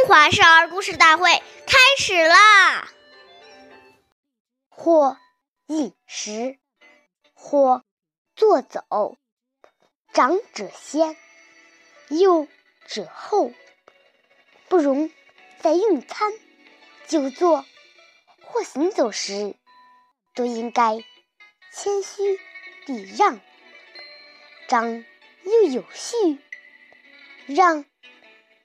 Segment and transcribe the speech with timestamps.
[0.00, 1.30] 中华少儿故事大会
[1.66, 2.88] 开始啦！
[4.70, 5.18] 或
[5.66, 6.58] 饮食，
[7.34, 7.84] 或
[8.34, 9.18] 坐走，
[10.14, 11.18] 长者先，
[12.08, 12.48] 幼
[12.86, 13.52] 者后。
[14.68, 15.10] 不容
[15.58, 16.32] 在用餐、
[17.06, 17.66] 久坐
[18.42, 19.54] 或行走时，
[20.34, 21.04] 都应该
[21.74, 22.40] 谦虚
[22.86, 23.38] 礼让，
[24.66, 25.04] 长
[25.44, 26.38] 幼有序，
[27.44, 27.84] 让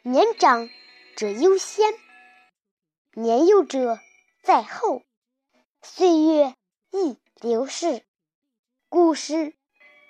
[0.00, 0.70] 年长。
[1.18, 1.98] 者优先，
[3.10, 3.98] 年幼者
[4.40, 5.02] 在后。
[5.82, 6.54] 岁月
[6.92, 8.06] 易流逝，
[8.88, 9.56] 故事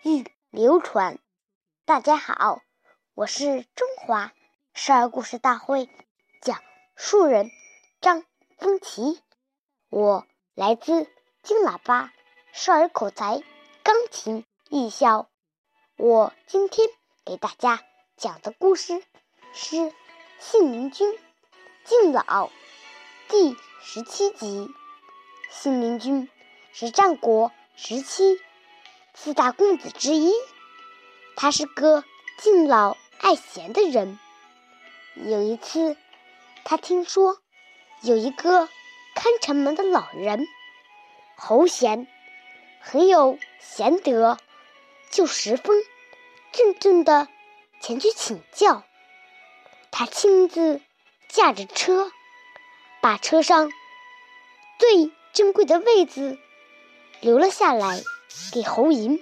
[0.02, 1.18] 易流传。
[1.86, 2.60] 大家好，
[3.14, 4.34] 我是中华
[4.74, 5.88] 少儿故事大会
[6.42, 6.62] 讲
[6.94, 7.50] 述人
[8.02, 8.26] 张
[8.58, 9.22] 风奇，
[9.88, 11.10] 我来自
[11.42, 12.12] 金喇叭
[12.52, 13.42] 少儿口才
[13.82, 15.30] 钢琴艺校。
[15.96, 16.86] 我今天
[17.24, 17.82] 给大家
[18.18, 19.02] 讲的故事
[19.54, 19.94] 是。
[20.40, 21.18] 信陵君
[21.84, 22.48] 敬老
[23.28, 24.68] 第十七集。
[25.50, 26.30] 信陵君
[26.72, 28.40] 是战国时期
[29.14, 30.32] 四大公子之一，
[31.34, 32.04] 他是个
[32.38, 34.16] 敬老爱贤的人。
[35.16, 35.96] 有一次，
[36.64, 37.38] 他听说
[38.02, 38.68] 有一个
[39.16, 40.46] 看城门的老人
[41.36, 42.06] 侯贤
[42.80, 44.38] 很有贤德，
[45.10, 45.82] 就十分
[46.52, 47.26] 郑重的
[47.80, 48.84] 前去请教。
[49.98, 50.80] 他亲自
[51.28, 52.12] 驾着车，
[53.00, 53.68] 把车上
[54.78, 56.38] 最珍贵的位子
[57.20, 58.00] 留了下来
[58.52, 59.20] 给侯嬴。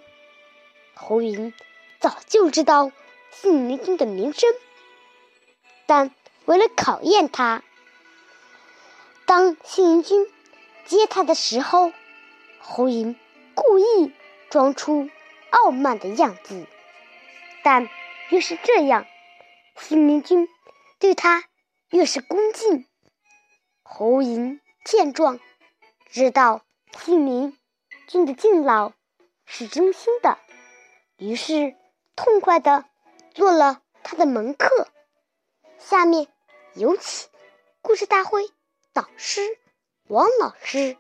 [0.93, 1.55] 侯嬴
[1.99, 2.93] 早就知道
[3.31, 4.51] 信陵君的名声，
[5.87, 7.63] 但为了考验他，
[9.25, 10.31] 当信陵君
[10.85, 11.91] 接他的时候，
[12.59, 13.17] 侯嬴
[13.55, 14.13] 故意
[14.51, 15.09] 装出
[15.49, 16.67] 傲慢的样子。
[17.65, 17.89] 但
[18.29, 19.07] 越是这样，
[19.79, 20.47] 信陵君。
[20.99, 21.45] 对他
[21.91, 22.87] 越是恭敬，
[23.83, 25.39] 侯嬴见状，
[26.11, 26.65] 知道
[26.99, 27.57] 信陵
[28.09, 28.93] 君的敬老
[29.45, 30.39] 是真心的，
[31.19, 31.77] 于是
[32.15, 32.85] 痛快的
[33.35, 34.89] 做了他的门客。
[35.79, 36.29] 下面
[36.75, 37.29] 有请
[37.83, 38.51] 故事大会
[38.93, 39.41] 导师
[40.09, 40.97] 王老师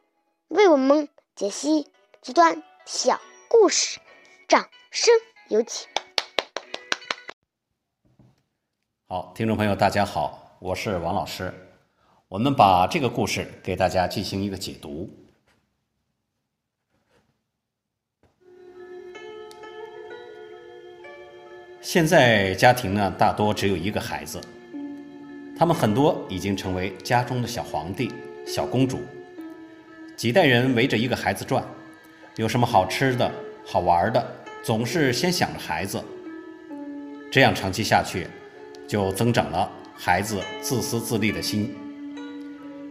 [0.49, 1.91] 为我们解析
[2.21, 3.99] 这段小故事，
[4.47, 5.15] 掌声
[5.49, 5.89] 有请。
[9.09, 11.55] 好，听众朋友，大家好，我是王老师。
[12.27, 15.09] 我们把这个故事给大家进行一个解读。
[21.81, 24.41] 现在家庭呢，大多只有一个孩子，
[25.57, 28.13] 他们很多已经成为家中的小皇帝、
[28.45, 29.03] 小公主，
[30.17, 31.65] 几代人围着一个孩子转，
[32.35, 33.31] 有什么好吃的、
[33.65, 34.27] 好玩的，
[34.65, 36.03] 总是先想着孩子。
[37.31, 38.27] 这样长期下去。
[38.87, 41.75] 就增长了孩子自私自利的心，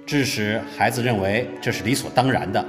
[0.06, 2.64] 致使孩子认为这是理所当然的，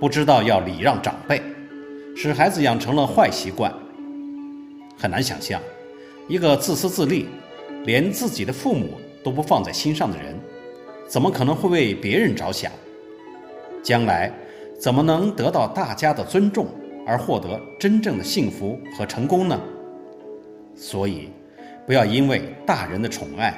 [0.00, 1.40] 不知道要礼让长辈，
[2.16, 3.72] 使孩子养成了坏习惯。
[4.98, 5.60] 很难想象，
[6.26, 7.28] 一个自私自利、
[7.84, 10.34] 连自己的父母都不放在心上的人，
[11.06, 12.72] 怎么可能会为别人着想？
[13.82, 14.32] 将来
[14.78, 16.66] 怎么能得到大家的尊重
[17.06, 19.60] 而获得真正的幸福和成功呢？
[20.74, 21.28] 所以。
[21.86, 23.54] 不要因为大人的宠爱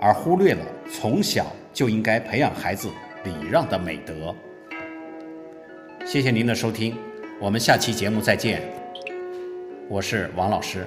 [0.00, 2.88] 而忽略了从小就应该培养孩子
[3.24, 4.34] 礼让的美德。
[6.04, 6.96] 谢谢您的收听，
[7.40, 8.62] 我们下期节目再见。
[9.88, 10.86] 我是王老师。